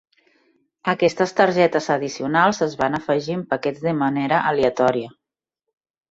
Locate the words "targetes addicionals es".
1.39-2.73